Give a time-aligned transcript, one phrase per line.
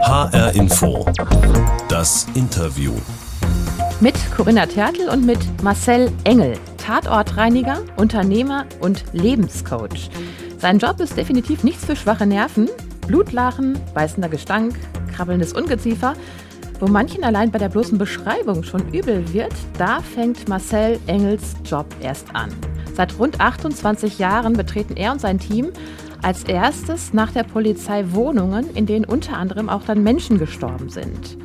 [0.00, 1.04] HR Info.
[1.88, 2.92] Das Interview.
[4.00, 10.10] Mit Corinna Tertel und mit Marcel Engel, Tatortreiniger, Unternehmer und Lebenscoach.
[10.58, 12.68] Sein Job ist definitiv nichts für schwache Nerven.
[13.06, 14.76] Blutlachen, beißender Gestank,
[15.14, 16.14] krabbelndes Ungeziefer.
[16.80, 21.86] Wo manchen allein bei der bloßen Beschreibung schon übel wird, da fängt Marcel Engels Job
[22.00, 22.50] erst an.
[22.94, 25.72] Seit rund 28 Jahren betreten er und sein Team
[26.22, 31.36] als erstes nach der Polizei Wohnungen, in denen unter anderem auch dann Menschen gestorben sind.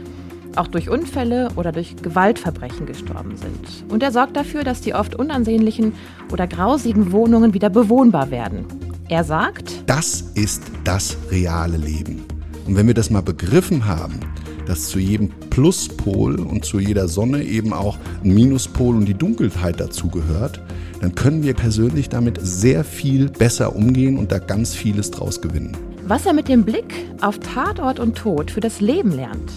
[0.55, 3.91] Auch durch Unfälle oder durch Gewaltverbrechen gestorben sind.
[3.91, 5.93] Und er sorgt dafür, dass die oft unansehnlichen
[6.31, 8.65] oder grausigen Wohnungen wieder bewohnbar werden.
[9.09, 12.23] Er sagt, das ist das reale Leben.
[12.65, 14.19] Und wenn wir das mal begriffen haben,
[14.65, 19.79] dass zu jedem Pluspol und zu jeder Sonne eben auch ein Minuspol und die Dunkelheit
[19.79, 20.61] dazugehört,
[21.01, 25.75] dann können wir persönlich damit sehr viel besser umgehen und da ganz vieles draus gewinnen.
[26.07, 29.51] Was er mit dem Blick auf Tatort und Tod für das Leben lernt,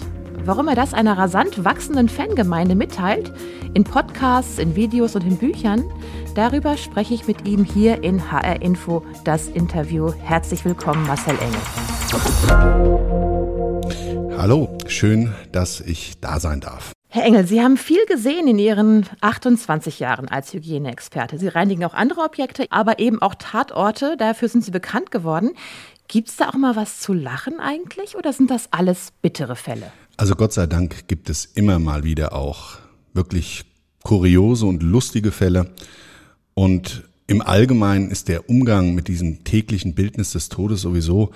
[0.45, 3.33] warum er das einer rasant wachsenden Fangemeinde mitteilt,
[3.73, 5.83] in Podcasts, in Videos und in Büchern,
[6.35, 10.11] darüber spreche ich mit ihm hier in HR Info, das Interview.
[10.23, 11.59] Herzlich willkommen, Marcel Engel.
[14.37, 16.91] Hallo, schön, dass ich da sein darf.
[17.09, 21.39] Herr Engel, Sie haben viel gesehen in Ihren 28 Jahren als Hygieneexperte.
[21.39, 24.15] Sie reinigen auch andere Objekte, aber eben auch Tatorte.
[24.15, 25.53] Dafür sind Sie bekannt geworden.
[26.07, 29.91] Gibt es da auch mal was zu lachen eigentlich oder sind das alles bittere Fälle?
[30.17, 32.77] Also Gott sei Dank gibt es immer mal wieder auch
[33.13, 33.65] wirklich
[34.03, 35.71] kuriose und lustige Fälle.
[36.53, 41.31] Und im Allgemeinen ist der Umgang mit diesem täglichen Bildnis des Todes sowieso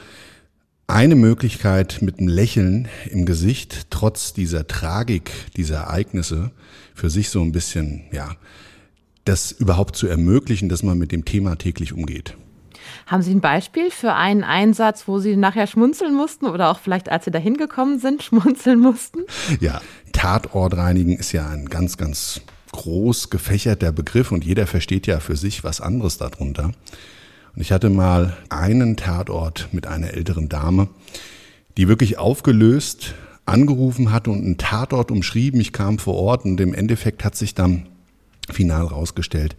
[0.92, 6.52] eine Möglichkeit mit einem Lächeln im Gesicht, trotz dieser Tragik dieser Ereignisse,
[6.94, 8.36] für sich so ein bisschen, ja,
[9.26, 12.36] das überhaupt zu ermöglichen, dass man mit dem Thema täglich umgeht.
[13.08, 17.10] Haben Sie ein Beispiel für einen Einsatz, wo Sie nachher schmunzeln mussten oder auch vielleicht,
[17.10, 19.20] als Sie dahin gekommen sind, schmunzeln mussten?
[19.60, 22.42] Ja, Tatort reinigen ist ja ein ganz, ganz
[22.74, 26.72] groß gefächerter Begriff und jeder versteht ja für sich was anderes darunter.
[27.56, 30.88] Und ich hatte mal einen Tatort mit einer älteren Dame,
[31.78, 33.14] die wirklich aufgelöst
[33.46, 35.60] angerufen hatte und einen Tatort umschrieben.
[35.60, 37.88] Ich kam vor Ort und im Endeffekt hat sich dann
[38.50, 39.56] final rausgestellt,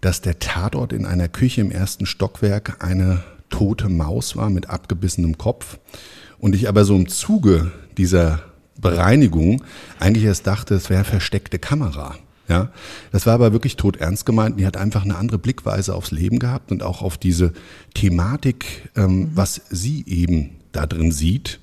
[0.00, 5.38] dass der Tatort in einer Küche im ersten Stockwerk eine tote Maus war mit abgebissenem
[5.38, 5.78] Kopf.
[6.38, 8.42] Und ich aber so im Zuge dieser
[8.78, 9.62] Bereinigung
[9.98, 12.16] eigentlich erst dachte, es wäre versteckte Kamera.
[12.48, 12.70] Ja,
[13.10, 14.60] das war aber wirklich tot ernst gemeint.
[14.60, 17.52] Die hat einfach eine andere Blickweise aufs Leben gehabt und auch auf diese
[17.94, 19.30] Thematik, ähm, mhm.
[19.34, 21.60] was sie eben da drin sieht.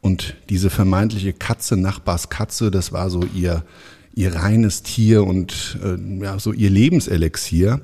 [0.00, 3.64] Und diese vermeintliche Katze, Nachbarskatze, das war so ihr,
[4.14, 7.80] ihr reines Tier und äh, ja, so ihr Lebenselixier.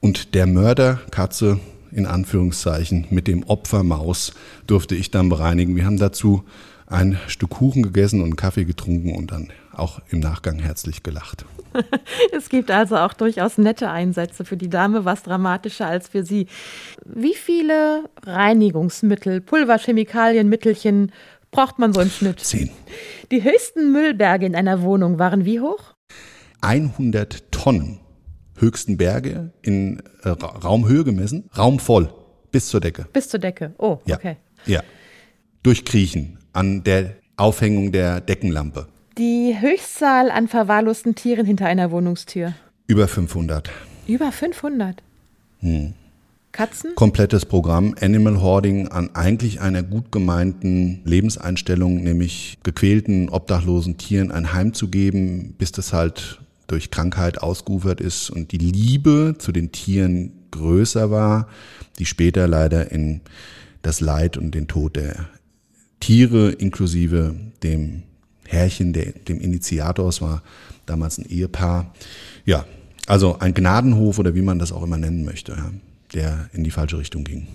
[0.00, 1.60] Und der Mörder, Katze
[1.92, 4.32] in Anführungszeichen, mit dem Opfer Maus
[4.66, 5.76] durfte ich dann bereinigen.
[5.76, 6.44] Wir haben dazu
[6.86, 11.44] ein Stück Kuchen gegessen und einen Kaffee getrunken und dann auch im Nachgang herzlich gelacht.
[12.32, 16.46] es gibt also auch durchaus nette Einsätze für die Dame, was dramatischer als für sie.
[17.04, 21.12] Wie viele Reinigungsmittel, Pulver, Chemikalien, Mittelchen
[21.50, 22.40] braucht man so im Schnitt?
[22.40, 22.70] Zehn.
[23.30, 25.94] Die höchsten Müllberge in einer Wohnung waren wie hoch?
[26.60, 28.00] 100 Tonnen
[28.60, 32.12] höchsten Berge in äh, Raumhöhe gemessen, raumvoll,
[32.50, 33.06] bis zur Decke.
[33.12, 34.16] Bis zur Decke, oh, ja.
[34.16, 34.36] okay.
[34.66, 34.82] Ja,
[35.62, 38.88] durchkriechen an der Aufhängung der Deckenlampe.
[39.20, 42.54] Die Höchstzahl an verwahrlosten Tieren hinter einer Wohnungstür?
[42.86, 43.70] Über 500.
[44.06, 45.02] Über 500?
[45.58, 45.92] Hm.
[46.52, 46.94] Katzen?
[46.94, 54.54] Komplettes Programm Animal Hoarding an eigentlich einer gut gemeinten Lebenseinstellung, nämlich gequälten, obdachlosen Tieren ein
[54.54, 59.70] Heim zu geben, bis das halt durch Krankheit ausgeufert ist und die Liebe zu den
[59.70, 61.46] Tieren größer war,
[61.98, 63.20] die später leider in
[63.82, 65.28] das Leid und den Tod der
[66.00, 68.04] Tiere inklusive dem
[68.60, 70.42] Herrchen, der, dem Initiator, es war
[70.86, 71.92] damals ein Ehepaar.
[72.44, 72.64] Ja,
[73.06, 75.70] also ein Gnadenhof oder wie man das auch immer nennen möchte, ja,
[76.14, 77.48] der in die falsche Richtung ging.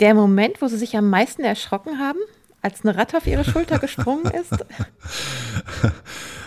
[0.00, 2.18] Der Moment, wo Sie sich am meisten erschrocken haben,
[2.60, 4.64] als eine Ratte auf Ihre Schulter gesprungen ist?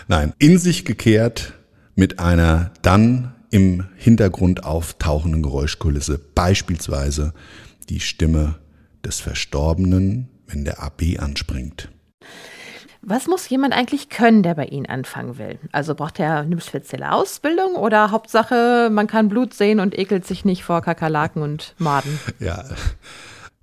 [0.08, 1.54] Nein, in sich gekehrt
[1.94, 7.32] mit einer dann im Hintergrund auftauchenden Geräuschkulisse, beispielsweise
[7.88, 8.56] die Stimme
[9.04, 11.88] des Verstorbenen, wenn der AB anspringt.
[13.08, 15.60] Was muss jemand eigentlich können, der bei Ihnen anfangen will?
[15.70, 20.44] Also braucht er eine spezielle Ausbildung oder Hauptsache, man kann Blut sehen und ekelt sich
[20.44, 22.18] nicht vor Kakerlaken und Maden?
[22.40, 22.64] Ja,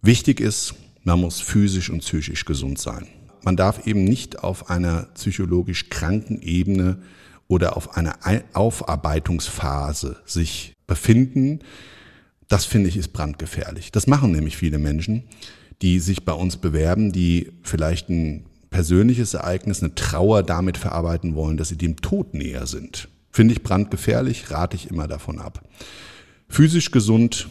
[0.02, 3.10] wichtig ist, man muss physisch und psychisch gesund sein.
[3.44, 7.00] Man darf eben nicht auf einer psychologisch kranken Ebene
[7.50, 8.16] oder auf einer
[8.54, 11.60] Aufarbeitungsphase sich befinden.
[12.48, 13.92] Das finde ich ist brandgefährlich.
[13.92, 15.26] Das machen nämlich viele Menschen
[15.84, 21.58] die sich bei uns bewerben, die vielleicht ein persönliches Ereignis, eine Trauer damit verarbeiten wollen,
[21.58, 23.08] dass sie dem Tod näher sind.
[23.32, 25.62] Finde ich brandgefährlich, rate ich immer davon ab.
[26.50, 27.48] Physisch gesund,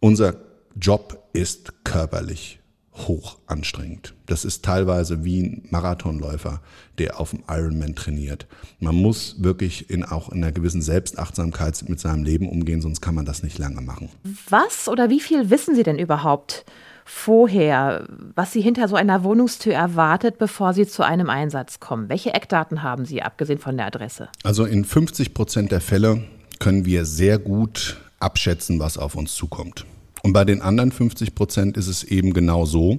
[0.00, 0.36] unser
[0.78, 2.60] Job ist körperlich
[2.92, 4.14] hoch anstrengend.
[4.26, 6.60] Das ist teilweise wie ein Marathonläufer,
[6.98, 8.46] der auf dem Ironman trainiert.
[8.78, 13.14] Man muss wirklich in, auch in einer gewissen Selbstachtsamkeit mit seinem Leben umgehen, sonst kann
[13.14, 14.10] man das nicht lange machen.
[14.48, 16.64] Was oder wie viel wissen Sie denn überhaupt
[17.06, 18.04] vorher,
[18.34, 22.08] was Sie hinter so einer Wohnungstür erwartet, bevor Sie zu einem Einsatz kommen?
[22.08, 24.28] Welche Eckdaten haben Sie, abgesehen von der Adresse?
[24.42, 26.24] Also in 50 Prozent der Fälle
[26.58, 29.86] können wir sehr gut abschätzen, was auf uns zukommt.
[30.22, 32.98] Und bei den anderen 50 Prozent ist es eben genau so,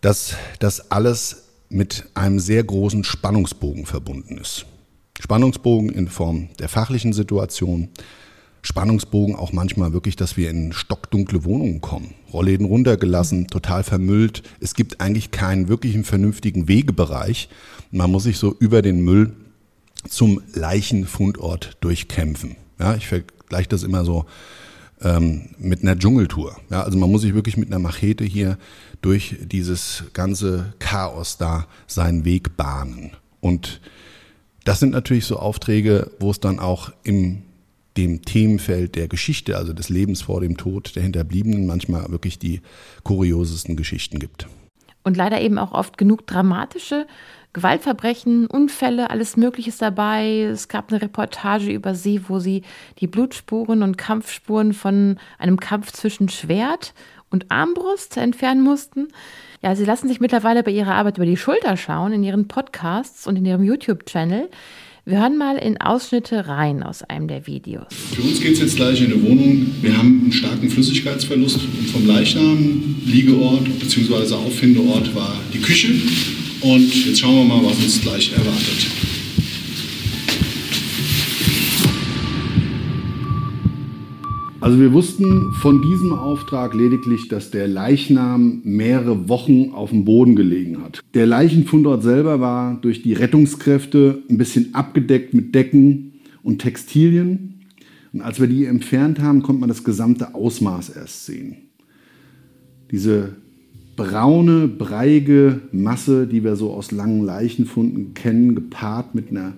[0.00, 4.64] dass das alles mit einem sehr großen Spannungsbogen verbunden ist.
[5.18, 7.88] Spannungsbogen in Form der fachlichen Situation,
[8.68, 12.12] Spannungsbogen auch manchmal wirklich, dass wir in stockdunkle Wohnungen kommen.
[12.30, 14.42] Rollläden runtergelassen, total vermüllt.
[14.60, 17.48] Es gibt eigentlich keinen wirklichen vernünftigen Wegebereich.
[17.90, 19.32] Man muss sich so über den Müll
[20.06, 22.56] zum Leichenfundort durchkämpfen.
[22.78, 24.26] Ja, ich vergleiche das immer so
[25.00, 26.58] ähm, mit einer Dschungeltour.
[26.68, 28.58] Ja, also man muss sich wirklich mit einer Machete hier
[29.00, 33.12] durch dieses ganze Chaos da seinen Weg bahnen.
[33.40, 33.80] Und
[34.64, 37.44] das sind natürlich so Aufträge, wo es dann auch im
[37.98, 42.62] dem Themenfeld der Geschichte, also des Lebens vor dem Tod der Hinterbliebenen, manchmal wirklich die
[43.02, 44.46] kuriosesten Geschichten gibt.
[45.02, 47.06] Und leider eben auch oft genug dramatische
[47.54, 50.42] Gewaltverbrechen, Unfälle, alles Mögliche ist dabei.
[50.42, 52.62] Es gab eine Reportage über sie, wo sie
[53.00, 56.94] die Blutspuren und Kampfspuren von einem Kampf zwischen Schwert
[57.30, 59.08] und Armbrust entfernen mussten.
[59.62, 63.26] Ja, sie lassen sich mittlerweile bei ihrer Arbeit über die Schulter schauen in ihren Podcasts
[63.26, 64.48] und in ihrem YouTube-Channel.
[65.08, 67.86] Wir hören mal in Ausschnitte rein aus einem der Videos.
[68.14, 69.66] Für uns geht es jetzt gleich in eine Wohnung.
[69.80, 71.60] Wir haben einen starken Flüssigkeitsverlust
[71.90, 72.96] vom Leichnam.
[73.06, 74.34] Liegeort bzw.
[74.34, 75.94] Auffindeort war die Küche.
[76.60, 78.86] Und jetzt schauen wir mal, was uns gleich erwartet.
[84.68, 90.36] Also wir wussten von diesem Auftrag lediglich, dass der Leichnam mehrere Wochen auf dem Boden
[90.36, 91.00] gelegen hat.
[91.14, 97.64] Der Leichenfundort selber war durch die Rettungskräfte ein bisschen abgedeckt mit Decken und Textilien.
[98.12, 101.56] Und als wir die entfernt haben, konnte man das gesamte Ausmaß erst sehen.
[102.90, 103.36] Diese
[103.96, 109.54] braune, breiige Masse, die wir so aus langen Leichenfunden kennen, gepaart mit einer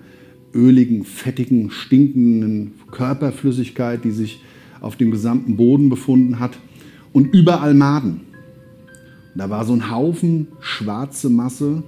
[0.55, 4.41] öligen, fettigen, stinkenden Körperflüssigkeit, die sich
[4.81, 6.59] auf dem gesamten Boden befunden hat
[7.13, 8.23] und überall Maden.
[9.35, 11.83] Da war so ein Haufen schwarze Masse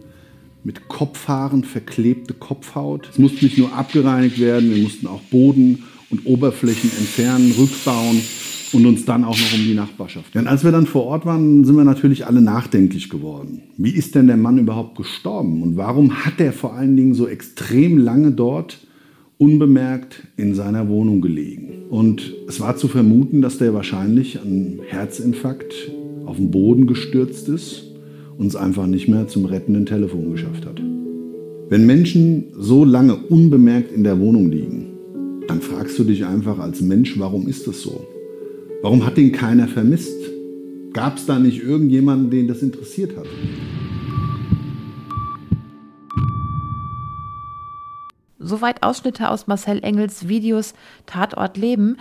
[0.65, 3.09] mit Kopfhaaren, verklebte Kopfhaut.
[3.11, 8.21] Es musste nicht nur abgereinigt werden, wir mussten auch Boden und Oberflächen entfernen, rückbauen
[8.73, 10.35] und uns dann auch noch um die Nachbarschaft.
[10.37, 13.63] Und als wir dann vor Ort waren, sind wir natürlich alle nachdenklich geworden.
[13.77, 17.27] Wie ist denn der Mann überhaupt gestorben und warum hat er vor allen Dingen so
[17.27, 18.79] extrem lange dort
[19.43, 21.87] unbemerkt in seiner Wohnung gelegen?
[21.91, 25.91] Und es war zu vermuten, dass der wahrscheinlich an Herzinfarkt
[26.27, 27.83] auf den Boden gestürzt ist
[28.39, 30.81] und es einfach nicht mehr zum rettenden Telefon geschafft hat.
[31.69, 34.93] Wenn Menschen so lange unbemerkt in der Wohnung liegen,
[35.49, 38.07] dann fragst du dich einfach als Mensch, warum ist das so?
[38.81, 40.21] Warum hat ihn keiner vermisst?
[40.93, 43.27] Gab es da nicht irgendjemanden, den das interessiert hat?
[48.43, 50.75] Soweit Ausschnitte aus Marcel Engels Videos
[51.07, 51.99] Tatort Leben.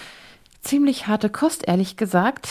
[0.62, 2.50] Ziemlich harte Kost, ehrlich gesagt.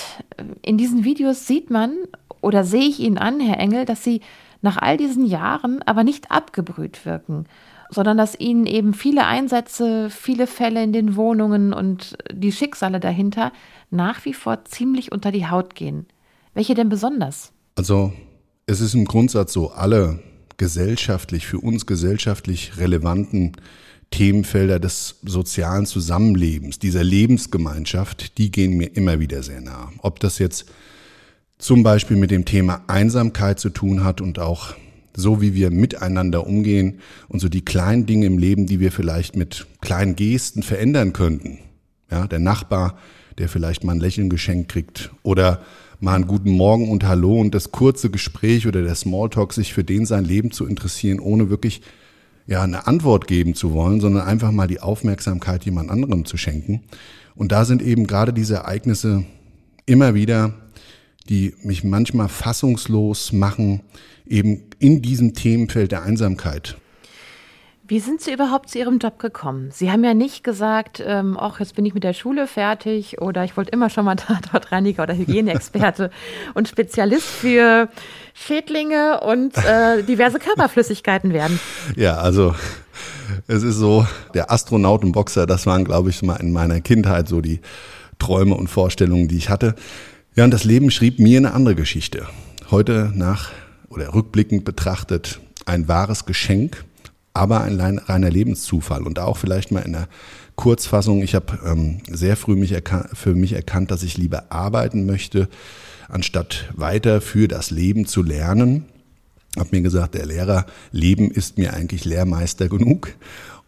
[0.62, 1.97] In diesen Videos sieht man
[2.40, 4.20] oder sehe ich Ihnen an, Herr Engel, dass Sie
[4.62, 7.47] nach all diesen Jahren aber nicht abgebrüht wirken,
[7.90, 13.52] sondern dass Ihnen eben viele Einsätze, viele Fälle in den Wohnungen und die Schicksale dahinter
[13.90, 16.06] nach wie vor ziemlich unter die Haut gehen.
[16.54, 17.52] Welche denn besonders?
[17.76, 18.12] Also
[18.66, 20.20] es ist im Grundsatz so, alle
[20.60, 23.52] gesellschaftlich, für uns gesellschaftlich relevanten
[24.10, 29.90] Themenfelder des sozialen Zusammenlebens, dieser Lebensgemeinschaft, die gehen mir immer wieder sehr nah.
[30.00, 30.66] Ob das jetzt
[31.56, 34.74] zum Beispiel mit dem Thema Einsamkeit zu tun hat und auch
[35.16, 39.36] so, wie wir miteinander umgehen und so die kleinen Dinge im Leben, die wir vielleicht
[39.36, 41.58] mit kleinen Gesten verändern könnten.
[42.10, 42.98] Ja, der Nachbar,
[43.38, 45.62] der vielleicht mal ein Lächeln geschenkt kriegt oder
[46.00, 49.85] mal einen guten Morgen und Hallo und das kurze Gespräch oder der Smalltalk, sich für
[49.85, 51.83] den sein Leben zu interessieren, ohne wirklich
[52.47, 56.80] ja, eine Antwort geben zu wollen, sondern einfach mal die Aufmerksamkeit jemand anderem zu schenken.
[57.35, 59.25] Und da sind eben gerade diese Ereignisse
[59.85, 60.54] immer wieder,
[61.28, 63.83] die mich manchmal fassungslos machen,
[64.26, 66.76] eben in diesem Themenfeld der Einsamkeit.
[67.90, 69.70] Wie sind Sie überhaupt zu Ihrem Job gekommen?
[69.73, 73.42] Sie haben ja nicht gesagt, ähm, ach, jetzt bin ich mit der Schule fertig oder
[73.42, 76.12] ich wollte immer schon mal Tatortreiniger oder Hygieneexperte
[76.54, 77.88] und Spezialist für
[78.32, 81.59] Schädlinge und äh, diverse Körperflüssigkeiten werden.
[81.97, 82.54] Ja, also
[83.49, 87.61] es ist so, der Astronautenboxer, das waren, glaube ich, mal in meiner Kindheit so die
[88.20, 89.75] Träume und Vorstellungen, die ich hatte.
[90.37, 92.28] Ja, und das Leben schrieb mir eine andere Geschichte.
[92.70, 93.50] Heute nach
[93.88, 96.85] oder rückblickend betrachtet ein wahres Geschenk
[97.34, 99.02] aber ein reiner Lebenszufall.
[99.02, 100.08] Und auch vielleicht mal in der
[100.56, 102.75] Kurzfassung, ich habe ähm, sehr früh mich
[103.14, 105.49] für mich erkannt, dass ich lieber arbeiten möchte,
[106.08, 108.84] anstatt weiter für das Leben zu lernen.
[109.56, 113.14] Hab mir gesagt, der Lehrer Leben ist mir eigentlich Lehrmeister genug.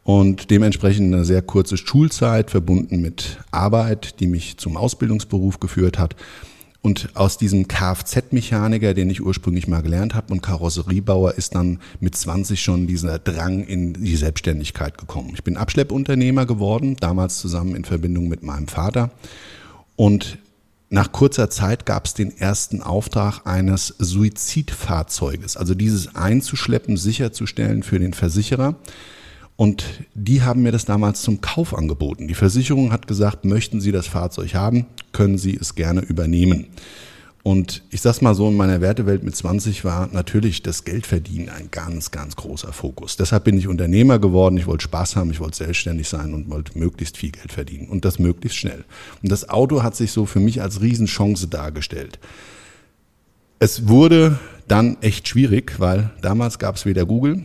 [0.04, 6.16] Und dementsprechend eine sehr kurze Schulzeit verbunden mit Arbeit, die mich zum Ausbildungsberuf geführt hat.
[6.82, 12.16] Und aus diesem Kfz-Mechaniker, den ich ursprünglich mal gelernt habe, und Karosseriebauer ist dann mit
[12.16, 15.30] 20 schon dieser Drang in die Selbstständigkeit gekommen.
[15.34, 19.12] Ich bin Abschleppunternehmer geworden, damals zusammen in Verbindung mit meinem Vater.
[19.94, 20.38] Und
[20.90, 28.00] nach kurzer Zeit gab es den ersten Auftrag eines Suizidfahrzeuges, also dieses einzuschleppen, sicherzustellen für
[28.00, 28.74] den Versicherer.
[29.56, 32.26] Und die haben mir das damals zum Kauf angeboten.
[32.26, 36.66] Die Versicherung hat gesagt, möchten Sie das Fahrzeug haben, können Sie es gerne übernehmen.
[37.44, 41.68] Und ich sag's mal so, in meiner Wertewelt mit 20 war natürlich das Geldverdienen ein
[41.72, 43.16] ganz, ganz großer Fokus.
[43.16, 44.56] Deshalb bin ich Unternehmer geworden.
[44.56, 47.88] Ich wollte Spaß haben, ich wollte selbstständig sein und wollte möglichst viel Geld verdienen.
[47.88, 48.84] Und das möglichst schnell.
[49.22, 52.20] Und das Auto hat sich so für mich als Riesenchance dargestellt.
[53.58, 57.44] Es wurde dann echt schwierig, weil damals gab es weder Google,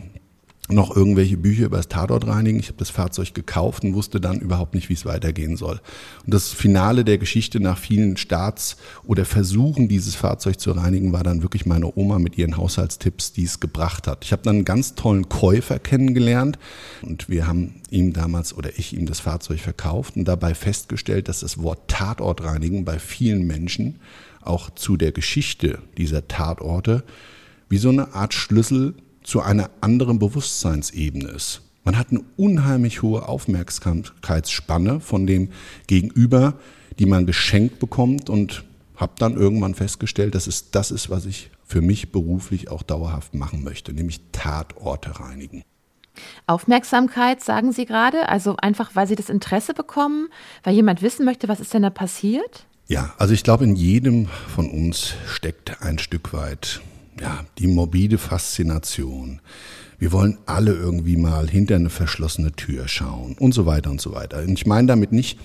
[0.70, 2.58] noch irgendwelche Bücher über das Tatort reinigen.
[2.58, 5.80] Ich habe das Fahrzeug gekauft und wusste dann überhaupt nicht, wie es weitergehen soll.
[6.24, 11.22] Und das Finale der Geschichte nach vielen Starts oder Versuchen, dieses Fahrzeug zu reinigen, war
[11.22, 14.24] dann wirklich meine Oma mit ihren Haushaltstipps, die es gebracht hat.
[14.24, 16.58] Ich habe dann einen ganz tollen Käufer kennengelernt
[17.02, 21.40] und wir haben ihm damals oder ich ihm das Fahrzeug verkauft und dabei festgestellt, dass
[21.40, 24.00] das Wort Tatort reinigen bei vielen Menschen
[24.42, 27.04] auch zu der Geschichte dieser Tatorte
[27.68, 28.94] wie so eine Art Schlüssel
[29.28, 31.60] zu einer anderen Bewusstseinsebene ist.
[31.84, 35.50] Man hat eine unheimlich hohe Aufmerksamkeitsspanne von dem
[35.86, 36.54] Gegenüber,
[36.98, 38.64] die man geschenkt bekommt und
[38.96, 43.34] habe dann irgendwann festgestellt, dass es das ist, was ich für mich beruflich auch dauerhaft
[43.34, 45.62] machen möchte, nämlich Tatorte reinigen.
[46.46, 50.28] Aufmerksamkeit, sagen Sie gerade, also einfach, weil Sie das Interesse bekommen,
[50.64, 52.66] weil jemand wissen möchte, was ist denn da passiert?
[52.86, 56.80] Ja, also ich glaube, in jedem von uns steckt ein Stück weit
[57.20, 59.40] ja, die morbide Faszination.
[59.98, 64.12] Wir wollen alle irgendwie mal hinter eine verschlossene Tür schauen und so weiter und so
[64.12, 64.38] weiter.
[64.38, 65.38] Und ich meine damit nicht,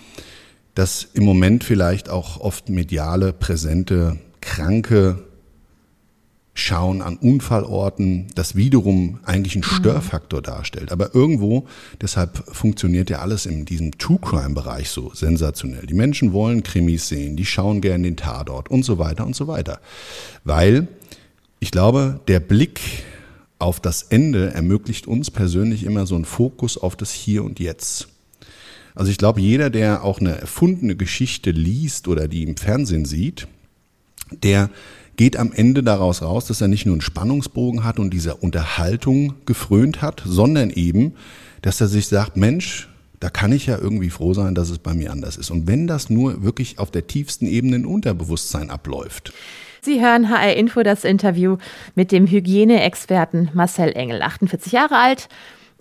[0.75, 5.24] dass im Moment vielleicht auch oft mediale, präsente, kranke
[6.56, 9.75] Schauen an Unfallorten, das wiederum eigentlich einen mhm.
[9.75, 10.92] Störfaktor darstellt.
[10.92, 11.65] Aber irgendwo,
[12.00, 15.88] deshalb funktioniert ja alles in diesem True-Crime-Bereich so sensationell.
[15.88, 19.48] Die Menschen wollen Krimis sehen, die schauen gerne den Tatort und so weiter und so
[19.48, 19.80] weiter.
[20.44, 20.88] Weil
[21.63, 22.82] ich glaube, der Blick
[23.58, 28.10] auf das Ende ermöglicht uns persönlich immer so einen Fokus auf das Hier und Jetzt.
[28.96, 33.48] Also ich glaube, jeder, der auch eine erfundene Geschichte liest oder die im Fernsehen sieht,
[34.43, 34.70] der
[35.15, 39.36] geht am Ende daraus raus, dass er nicht nur einen Spannungsbogen hat und dieser Unterhaltung
[39.46, 41.13] gefrönt hat, sondern eben,
[41.62, 42.89] dass er sich sagt, Mensch,
[43.22, 45.50] da kann ich ja irgendwie froh sein, dass es bei mir anders ist.
[45.50, 49.32] Und wenn das nur wirklich auf der tiefsten Ebene in Unterbewusstsein abläuft.
[49.84, 51.58] Sie hören HR Info das Interview
[51.94, 55.28] mit dem Hygieneexperten Marcel Engel, 48 Jahre alt.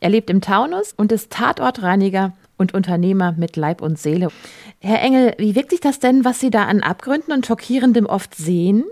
[0.01, 4.27] Er lebt im Taunus und ist Tatortreiniger und Unternehmer mit Leib und Seele.
[4.81, 8.35] Herr Engel, wie wirkt sich das denn, was Sie da an Abgründen und Schockierendem oft
[8.35, 8.83] sehen,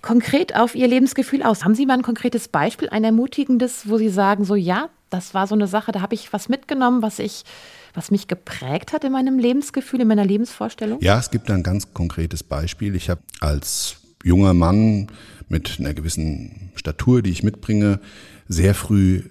[0.00, 1.62] konkret auf Ihr Lebensgefühl aus?
[1.62, 5.46] Haben Sie mal ein konkretes Beispiel, ein ermutigendes, wo Sie sagen, so ja, das war
[5.46, 7.44] so eine Sache, da habe ich was mitgenommen, was ich
[7.92, 10.98] was mich geprägt hat in meinem Lebensgefühl, in meiner Lebensvorstellung?
[11.00, 12.96] Ja, es gibt ein ganz konkretes Beispiel.
[12.96, 15.06] Ich habe als junger Mann
[15.48, 18.00] mit einer gewissen Statur, die ich mitbringe,
[18.48, 19.22] sehr früh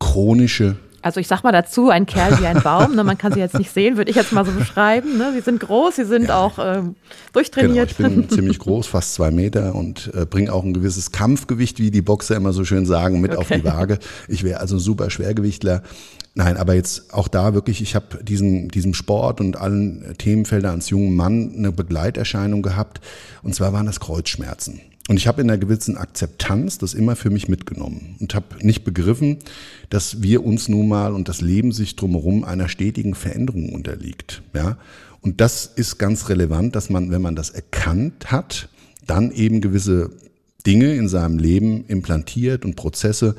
[0.00, 3.40] chronische also ich sag mal dazu, ein Kerl wie ein Baum, ne, man kann sie
[3.40, 5.16] jetzt nicht sehen, würde ich jetzt mal so beschreiben.
[5.18, 5.32] Ne?
[5.34, 6.38] Sie sind groß, sie sind ja.
[6.38, 6.96] auch ähm,
[7.32, 7.96] durchtrainiert.
[7.96, 11.78] Genau, ich bin ziemlich groß, fast zwei Meter und äh, bringe auch ein gewisses Kampfgewicht,
[11.78, 13.40] wie die Boxer immer so schön sagen, mit okay.
[13.40, 13.98] auf die Waage.
[14.28, 15.82] Ich wäre also super Schwergewichtler.
[16.34, 20.90] Nein, aber jetzt auch da wirklich, ich habe diesen, diesem Sport und allen Themenfeldern als
[20.90, 23.00] jungen Mann eine Begleiterscheinung gehabt.
[23.42, 24.80] Und zwar waren das Kreuzschmerzen.
[25.08, 28.84] Und ich habe in einer gewissen Akzeptanz das immer für mich mitgenommen und habe nicht
[28.84, 29.38] begriffen,
[29.88, 34.42] dass wir uns nun mal und das Leben sich drumherum einer stetigen Veränderung unterliegt.
[34.54, 34.78] Ja?
[35.20, 38.68] Und das ist ganz relevant, dass man, wenn man das erkannt hat,
[39.06, 40.10] dann eben gewisse
[40.66, 43.34] Dinge in seinem Leben implantiert und Prozesse,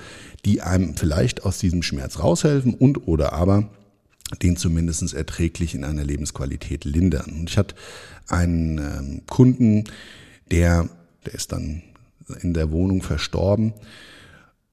[0.45, 3.69] die einem vielleicht aus diesem Schmerz raushelfen und oder aber
[4.41, 7.31] den zumindest erträglich in einer Lebensqualität lindern.
[7.39, 7.75] Und ich hatte
[8.27, 9.83] einen ähm, Kunden,
[10.51, 10.89] der,
[11.25, 11.83] der ist dann
[12.41, 13.73] in der Wohnung verstorben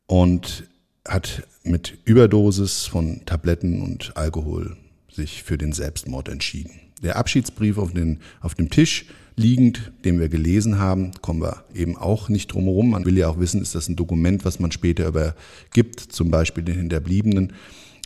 [0.06, 0.64] und
[1.06, 4.76] hat mit Überdosis von Tabletten und Alkohol
[5.10, 6.80] sich für den Selbstmord entschieden.
[7.02, 11.96] Der Abschiedsbrief auf, den, auf dem Tisch liegend, den wir gelesen haben, kommen wir eben
[11.96, 12.90] auch nicht drumherum.
[12.90, 16.64] Man will ja auch wissen, ist das ein Dokument, was man später übergibt, zum Beispiel
[16.64, 17.52] den Hinterbliebenen.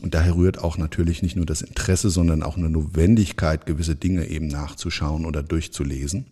[0.02, 4.26] Und daher rührt auch natürlich nicht nur das Interesse, sondern auch eine Notwendigkeit, gewisse Dinge
[4.26, 6.26] eben nachzuschauen oder durchzulesen.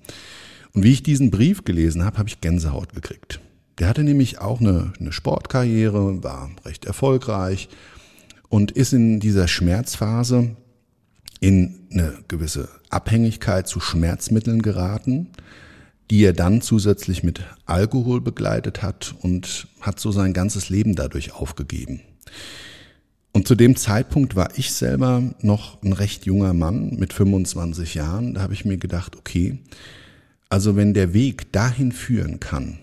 [0.73, 3.41] Und wie ich diesen Brief gelesen habe, habe ich Gänsehaut gekriegt.
[3.79, 7.69] Der hatte nämlich auch eine, eine Sportkarriere, war recht erfolgreich
[8.49, 10.57] und ist in dieser Schmerzphase
[11.41, 15.29] in eine gewisse Abhängigkeit zu Schmerzmitteln geraten,
[16.11, 21.33] die er dann zusätzlich mit Alkohol begleitet hat und hat so sein ganzes Leben dadurch
[21.33, 22.01] aufgegeben.
[23.33, 28.35] Und zu dem Zeitpunkt war ich selber noch ein recht junger Mann mit 25 Jahren.
[28.35, 29.59] Da habe ich mir gedacht, okay,
[30.51, 32.79] also wenn der Weg dahin führen kann,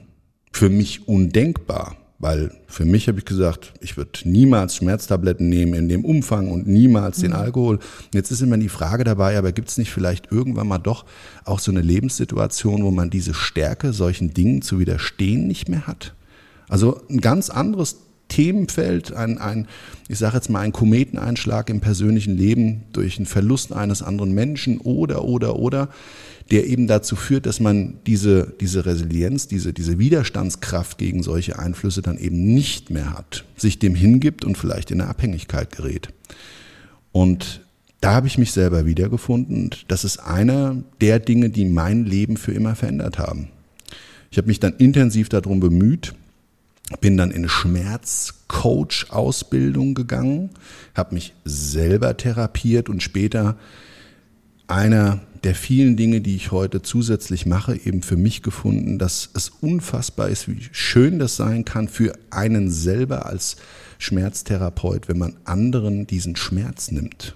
[0.51, 5.89] für mich undenkbar, weil für mich habe ich gesagt, ich würde niemals Schmerztabletten nehmen in
[5.89, 7.37] dem Umfang und niemals den mhm.
[7.37, 7.79] Alkohol.
[8.11, 11.05] Jetzt ist immer die Frage dabei, aber gibt es nicht vielleicht irgendwann mal doch
[11.45, 16.15] auch so eine Lebenssituation, wo man diese Stärke, solchen Dingen zu widerstehen, nicht mehr hat?
[16.69, 19.67] Also ein ganz anderes Themenfeld, ein, ein
[20.07, 24.79] ich sage jetzt mal, ein Kometeneinschlag im persönlichen Leben durch einen Verlust eines anderen Menschen
[24.79, 25.89] oder, oder, oder
[26.51, 32.01] der eben dazu führt, dass man diese, diese Resilienz, diese, diese Widerstandskraft gegen solche Einflüsse
[32.01, 36.09] dann eben nicht mehr hat, sich dem hingibt und vielleicht in eine Abhängigkeit gerät.
[37.11, 37.65] Und
[37.99, 42.37] da habe ich mich selber wiedergefunden und das ist einer der Dinge, die mein Leben
[42.37, 43.49] für immer verändert haben.
[44.31, 46.13] Ich habe mich dann intensiv darum bemüht,
[47.01, 50.51] bin dann in Schmerzcoach-Ausbildung gegangen,
[50.95, 53.57] habe mich selber therapiert und später
[54.67, 59.49] einer der vielen Dinge, die ich heute zusätzlich mache, eben für mich gefunden, dass es
[59.49, 63.57] unfassbar ist, wie schön das sein kann für einen selber als
[63.99, 67.35] Schmerztherapeut, wenn man anderen diesen Schmerz nimmt.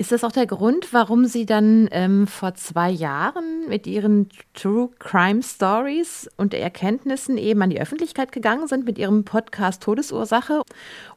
[0.00, 4.88] Ist das auch der Grund, warum Sie dann ähm, vor zwei Jahren mit Ihren True
[4.98, 10.62] Crime Stories und Erkenntnissen eben an die Öffentlichkeit gegangen sind mit Ihrem Podcast Todesursache?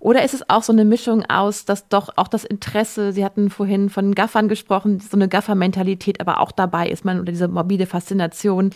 [0.02, 3.50] Oder ist es auch so eine Mischung aus, dass doch auch das Interesse, Sie hatten
[3.50, 7.86] vorhin von Gaffern gesprochen, so eine Gaffer-Mentalität aber auch dabei ist, man oder diese morbide
[7.86, 8.72] Faszination.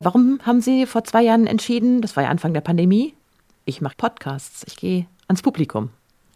[0.00, 3.12] Warum haben Sie vor zwei Jahren entschieden, das war ja Anfang der Pandemie,
[3.66, 5.90] ich mache Podcasts, ich gehe ans Publikum?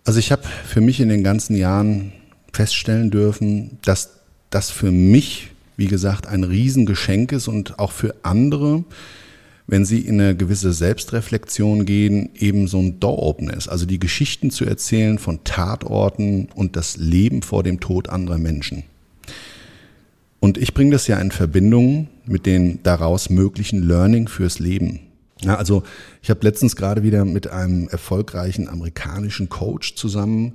[0.04, 2.12] Also ich habe für mich in den ganzen Jahren
[2.54, 8.84] feststellen dürfen, dass das für mich, wie gesagt, ein Riesengeschenk ist und auch für andere,
[9.66, 13.68] wenn sie in eine gewisse Selbstreflexion gehen, eben so ein Door-Opener ist.
[13.68, 18.84] Also die Geschichten zu erzählen von Tatorten und das Leben vor dem Tod anderer Menschen.
[20.40, 25.00] Und ich bringe das ja in Verbindung mit den daraus möglichen Learning fürs Leben.
[25.40, 25.82] Ja, also
[26.22, 30.52] ich habe letztens gerade wieder mit einem erfolgreichen amerikanischen Coach zusammen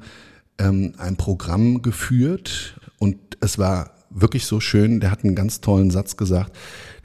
[0.60, 5.92] ähm, ein Programm geführt und es war wirklich so schön, der hat einen ganz tollen
[5.92, 6.56] Satz gesagt.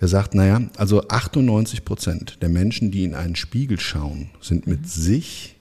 [0.00, 4.88] Der sagt, naja, also 98 Prozent der Menschen, die in einen Spiegel schauen, sind mit
[4.88, 5.56] sich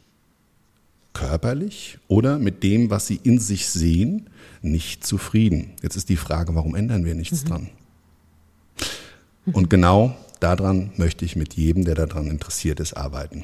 [1.14, 4.30] körperlich oder mit dem, was sie in sich sehen,
[4.62, 5.72] nicht zufrieden.
[5.82, 7.48] Jetzt ist die Frage, warum ändern wir nichts mhm.
[7.48, 7.70] dran?
[9.46, 13.44] Und genau daran möchte ich mit jedem, der daran interessiert ist, arbeiten.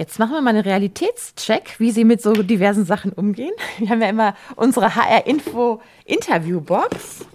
[0.00, 3.52] Jetzt machen wir mal einen Realitätscheck, wie Sie mit so diversen Sachen umgehen.
[3.76, 7.26] Wir haben ja immer unsere HR-Info-Interview-Box.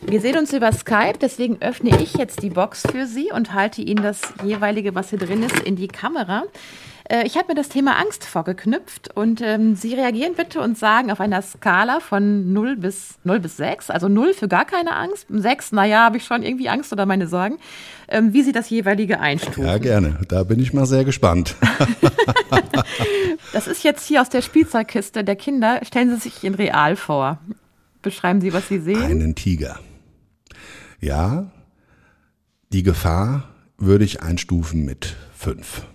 [0.00, 3.82] Wir sehen uns über Skype, deswegen öffne ich jetzt die Box für Sie und halte
[3.82, 6.44] Ihnen das jeweilige, was hier drin ist, in die Kamera.
[7.04, 11.10] Äh, ich habe mir das Thema Angst vorgeknüpft und ähm, Sie reagieren bitte und sagen
[11.10, 15.26] auf einer Skala von 0 bis, 0 bis 6, also 0 für gar keine Angst,
[15.28, 17.58] 6, naja, habe ich schon irgendwie Angst oder meine Sorgen,
[18.08, 19.64] ähm, wie Sie das jeweilige einstufen.
[19.64, 20.18] Ja, gerne.
[20.28, 21.56] Da bin ich mal sehr gespannt.
[23.52, 25.80] das ist jetzt hier aus der Spielzeugkiste der Kinder.
[25.84, 27.38] Stellen Sie sich in real vor.
[28.02, 29.02] Beschreiben Sie, was Sie sehen.
[29.02, 29.78] Einen Tiger.
[31.00, 31.50] Ja,
[32.72, 35.86] die Gefahr würde ich einstufen mit 5.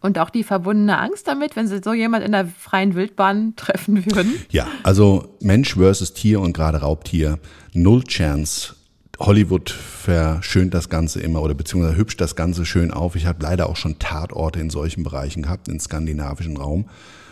[0.00, 4.04] Und auch die verbundene Angst damit, wenn Sie so jemand in der freien Wildbahn treffen
[4.06, 4.34] würden?
[4.50, 7.38] Ja, also Mensch versus Tier und gerade Raubtier,
[7.72, 8.74] null Chance.
[9.18, 13.16] Hollywood verschönt das Ganze immer oder beziehungsweise hübscht das Ganze schön auf.
[13.16, 16.86] Ich habe leider auch schon Tatorte in solchen Bereichen gehabt, im skandinavischen Raum.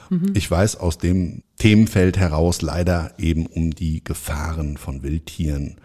[0.08, 0.32] Mhm.
[0.34, 5.76] Ich weiß aus dem Themenfeld heraus leider eben um die Gefahren von Wildtieren.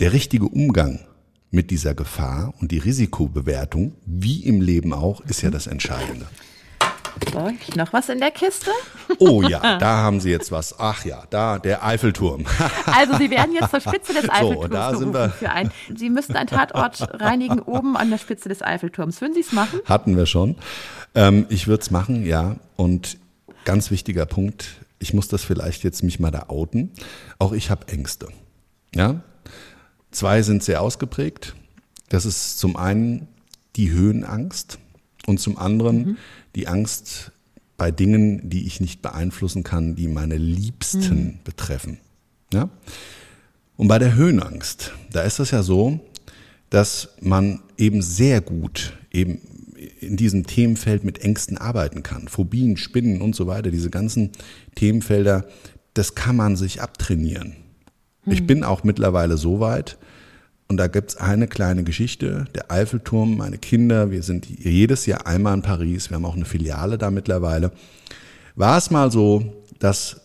[0.00, 1.00] Der richtige Umgang
[1.50, 6.26] mit dieser Gefahr und die Risikobewertung, wie im Leben auch, ist ja das Entscheidende.
[7.32, 8.70] So, noch was in der Kiste?
[9.18, 10.78] Oh ja, da haben Sie jetzt was.
[10.78, 12.46] Ach ja, da der Eiffelturm.
[12.86, 15.30] Also Sie werden jetzt zur Spitze des Eiffelturms so, da sind wir.
[15.30, 15.70] für ein.
[15.94, 19.20] Sie müssten einen Tatort reinigen oben an der Spitze des Eiffelturms.
[19.20, 19.80] Würden Sie es machen?
[19.84, 20.56] Hatten wir schon.
[21.14, 22.56] Ähm, ich würde es machen, ja.
[22.76, 23.18] Und
[23.64, 26.92] ganz wichtiger Punkt, ich muss das vielleicht jetzt mich mal da outen.
[27.38, 28.28] Auch ich habe Ängste.
[28.94, 29.22] Ja,
[30.10, 31.54] Zwei sind sehr ausgeprägt.
[32.08, 33.28] Das ist zum einen
[33.76, 34.78] die Höhenangst
[35.26, 36.16] und zum anderen mhm.
[36.54, 37.32] die Angst
[37.76, 41.38] bei Dingen, die ich nicht beeinflussen kann, die meine Liebsten mhm.
[41.44, 41.98] betreffen.
[42.52, 42.68] Ja?
[43.76, 46.00] Und bei der Höhenangst, da ist es ja so,
[46.68, 49.40] dass man eben sehr gut eben
[50.00, 52.28] in diesem Themenfeld mit Ängsten arbeiten kann.
[52.28, 54.32] Phobien, Spinnen und so weiter, diese ganzen
[54.74, 55.46] Themenfelder,
[55.94, 57.56] das kann man sich abtrainieren.
[58.26, 58.46] Ich hm.
[58.46, 59.98] bin auch mittlerweile so weit,
[60.68, 65.54] und da gibt's eine kleine Geschichte, der Eiffelturm, meine Kinder, wir sind jedes Jahr einmal
[65.54, 67.72] in Paris, wir haben auch eine Filiale da mittlerweile.
[68.54, 70.20] War es mal so, dass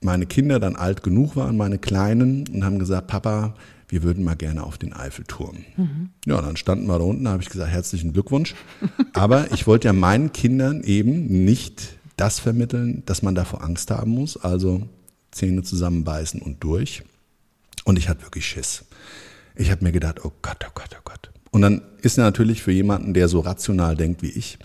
[0.00, 3.54] meine Kinder dann alt genug waren, meine Kleinen, und haben gesagt, Papa,
[3.88, 5.64] wir würden mal gerne auf den Eiffelturm.
[5.76, 6.10] Mhm.
[6.26, 8.54] Ja, dann standen wir da unten, da habe ich gesagt, herzlichen Glückwunsch.
[9.14, 14.12] Aber ich wollte ja meinen Kindern eben nicht das vermitteln, dass man davor Angst haben
[14.12, 14.82] muss, also
[15.32, 17.02] Zähne zusammenbeißen und durch.
[17.84, 18.84] Und ich hatte wirklich Schiss.
[19.54, 21.30] Ich habe mir gedacht, oh Gott, oh Gott, oh Gott.
[21.50, 24.58] Und dann ist natürlich für jemanden, der so rational denkt wie ich,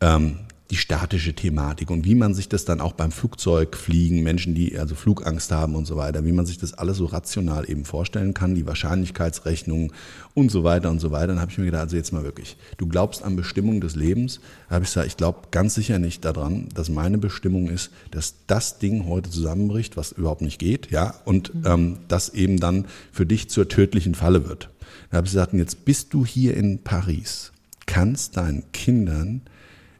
[0.00, 0.38] ähm,
[0.72, 4.94] die statische Thematik und wie man sich das dann auch beim Flugzeugfliegen, Menschen, die also
[4.94, 8.54] Flugangst haben und so weiter, wie man sich das alles so rational eben vorstellen kann,
[8.54, 9.92] die Wahrscheinlichkeitsrechnung
[10.32, 11.26] und so weiter und so weiter.
[11.26, 14.40] Dann habe ich mir gedacht, also jetzt mal wirklich, du glaubst an Bestimmung des Lebens?
[14.70, 18.36] Da habe ich gesagt, ich glaube ganz sicher nicht daran, dass meine Bestimmung ist, dass
[18.46, 21.66] das Ding heute zusammenbricht, was überhaupt nicht geht, ja, und mhm.
[21.66, 24.70] ähm, das eben dann für dich zur tödlichen Falle wird.
[25.10, 27.52] Da habe ich gesagt, jetzt bist du hier in Paris,
[27.84, 29.42] kannst deinen Kindern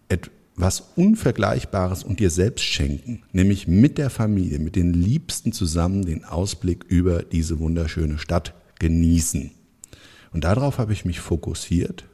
[0.08, 6.04] etwas was Unvergleichbares und dir selbst schenken, nämlich mit der Familie, mit den Liebsten zusammen
[6.04, 9.50] den Ausblick über diese wunderschöne Stadt genießen.
[10.32, 12.04] Und darauf habe ich mich fokussiert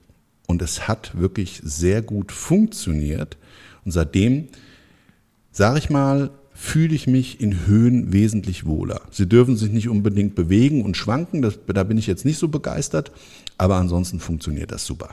[0.47, 3.37] und es hat wirklich sehr gut funktioniert.
[3.85, 4.49] Und seitdem,
[5.51, 9.03] sage ich mal, fühle ich mich in Höhen wesentlich wohler.
[9.13, 12.49] Sie dürfen sich nicht unbedingt bewegen und schwanken, das, da bin ich jetzt nicht so
[12.49, 13.13] begeistert,
[13.59, 15.11] aber ansonsten funktioniert das super.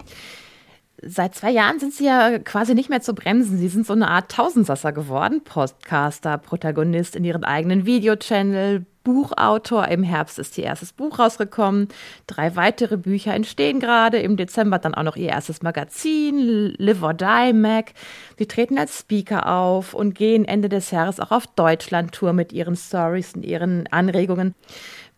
[1.02, 3.58] Seit zwei Jahren sind Sie ja quasi nicht mehr zu bremsen.
[3.58, 5.42] Sie sind so eine Art Tausendsasser geworden.
[5.44, 9.88] Podcaster, Protagonist in Ihrem eigenen Videochannel, Buchautor.
[9.90, 11.90] Im Herbst ist Ihr erstes Buch rausgekommen.
[12.28, 14.20] Drei weitere Bücher entstehen gerade.
[14.20, 17.94] Im Dezember dann auch noch Ihr erstes Magazin, Live or Die Mac.
[18.38, 22.76] Sie treten als Speaker auf und gehen Ende des Jahres auch auf Deutschland-Tour mit Ihren
[22.76, 24.56] Stories und Ihren Anregungen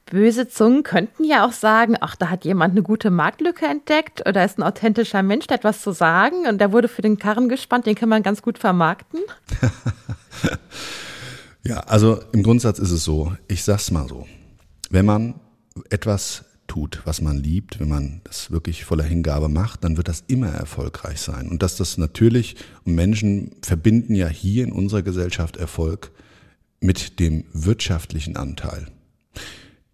[0.09, 4.43] böse Zungen könnten ja auch sagen, ach, da hat jemand eine gute Marktlücke entdeckt oder
[4.43, 7.85] ist ein authentischer Mensch, der etwas zu sagen und der wurde für den Karren gespannt,
[7.85, 9.19] den kann man ganz gut vermarkten.
[11.63, 14.25] ja, also im Grundsatz ist es so, ich sag's mal so,
[14.89, 15.35] wenn man
[15.89, 20.23] etwas tut, was man liebt, wenn man das wirklich voller Hingabe macht, dann wird das
[20.27, 21.47] immer erfolgreich sein.
[21.47, 26.11] Und dass das natürlich, und Menschen verbinden ja hier in unserer Gesellschaft Erfolg
[26.79, 28.87] mit dem wirtschaftlichen Anteil.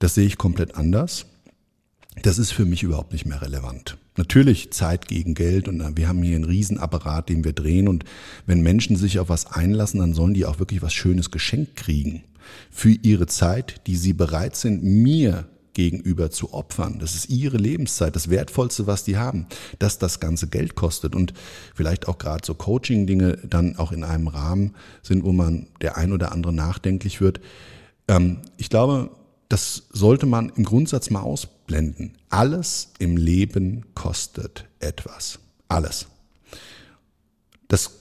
[0.03, 1.27] Das sehe ich komplett anders.
[2.23, 3.97] Das ist für mich überhaupt nicht mehr relevant.
[4.17, 8.03] Natürlich Zeit gegen Geld und wir haben hier einen Riesenapparat, den wir drehen und
[8.45, 12.25] wenn Menschen sich auf was einlassen, dann sollen die auch wirklich was Schönes geschenkt kriegen.
[12.69, 16.99] Für ihre Zeit, die sie bereit sind, mir gegenüber zu opfern.
[16.99, 19.45] Das ist ihre Lebenszeit, das Wertvollste, was die haben,
[19.79, 21.33] dass das ganze Geld kostet und
[21.73, 26.11] vielleicht auch gerade so Coaching-Dinge dann auch in einem Rahmen sind, wo man der ein
[26.11, 27.39] oder andere nachdenklich wird.
[28.09, 29.09] Ähm, ich glaube,
[29.53, 32.17] das sollte man im Grundsatz mal ausblenden.
[32.31, 35.37] Alles im Leben kostet etwas.
[35.67, 36.07] Alles.
[37.67, 37.91] Das,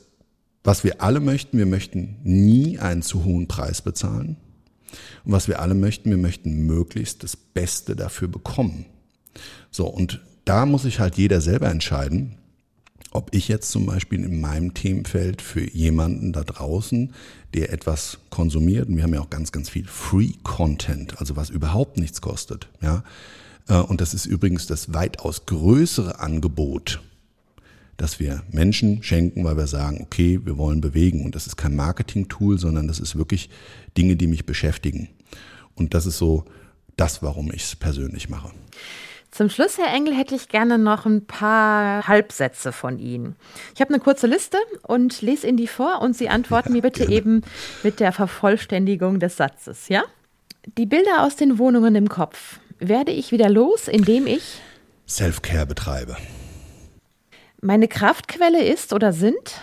[0.65, 4.39] was wir alle möchten, wir möchten nie einen zu hohen Preis bezahlen.
[5.27, 8.87] Und was wir alle möchten, wir möchten möglichst das Beste dafür bekommen.
[9.71, 12.39] So, und da muss sich halt jeder selber entscheiden,
[13.13, 17.13] ob ich jetzt zum Beispiel in meinem Themenfeld für jemanden da draußen,
[17.55, 21.51] der etwas konsumiert, und wir haben ja auch ganz, ganz viel Free Content, also was
[21.51, 23.05] überhaupt nichts kostet, ja.
[23.69, 27.03] Äh, und das ist übrigens das weitaus größere Angebot,
[27.97, 31.25] dass wir Menschen schenken, weil wir sagen, okay, wir wollen bewegen.
[31.25, 33.51] Und das ist kein Marketing-Tool, sondern das ist wirklich
[33.97, 35.09] Dinge, die mich beschäftigen.
[35.75, 36.45] Und das ist so
[36.97, 38.51] das, warum ich es persönlich mache.
[39.33, 43.35] Zum Schluss, Herr Engel, hätte ich gerne noch ein paar Halbsätze von Ihnen.
[43.75, 47.09] Ich habe eine kurze Liste und lese Ihnen die vor und Sie antworten mir bitte
[47.09, 47.41] eben
[47.83, 50.05] mit der Vervollständigung des Satzes, ja?
[50.77, 54.61] Die Bilder aus den Wohnungen im Kopf werde ich wieder los, indem ich
[55.09, 56.19] Self-Care betreibe.
[57.63, 59.63] Meine Kraftquelle ist oder sind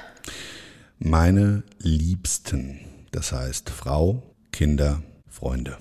[0.97, 2.79] Meine Liebsten,
[3.11, 5.77] das heißt Frau, Kinder, Freunde.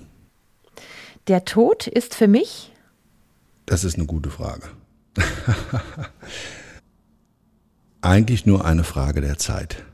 [1.27, 2.71] der Tod ist für mich
[3.69, 4.67] Das ist eine gute Frage.
[8.01, 9.85] Eigentlich nur eine Frage der Zeit.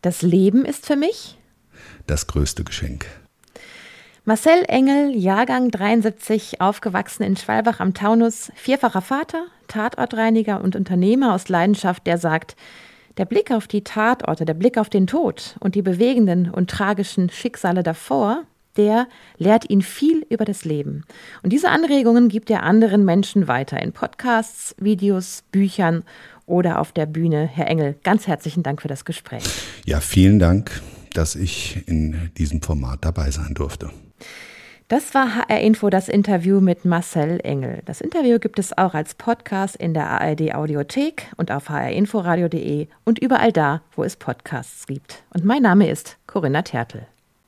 [0.00, 1.36] das Leben ist für mich
[2.06, 3.04] Das größte Geschenk.
[4.24, 11.50] Marcel Engel, Jahrgang 73, aufgewachsen in Schwalbach am Taunus, vierfacher Vater, Tatortreiniger und Unternehmer aus
[11.50, 12.56] Leidenschaft, der sagt,
[13.18, 17.28] der Blick auf die Tatorte, der Blick auf den Tod und die bewegenden und tragischen
[17.28, 18.44] Schicksale davor,
[18.80, 21.04] der lehrt ihn viel über das Leben.
[21.42, 26.02] Und diese Anregungen gibt er anderen Menschen weiter in Podcasts, Videos, Büchern
[26.46, 27.46] oder auf der Bühne.
[27.46, 29.44] Herr Engel, ganz herzlichen Dank für das Gespräch.
[29.84, 30.80] Ja, vielen Dank,
[31.12, 33.90] dass ich in diesem Format dabei sein durfte.
[34.88, 37.82] Das war HR Info, das Interview mit Marcel Engel.
[37.84, 43.18] Das Interview gibt es auch als Podcast in der ARD Audiothek und auf hrinforadio.de und
[43.18, 45.22] überall da, wo es Podcasts gibt.
[45.34, 47.06] Und mein Name ist Corinna Tertel.